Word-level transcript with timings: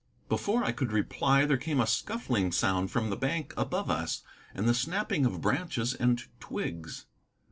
Before 0.29 0.63
I 0.63 0.71
could 0.71 0.91
reply 0.91 1.45
there 1.45 1.57
came 1.57 1.79
a 1.79 1.85
scuffling 1.85 2.51
sound 2.51 2.89
from 2.89 3.11
the 3.11 3.15
bank 3.15 3.53
above 3.55 3.91
us, 3.91 4.23
and 4.55 4.67
the 4.67 4.73
snapping 4.73 5.27
of 5.27 5.41
branches 5.41 5.93
and 5.93 6.19
twigs. 6.39 7.05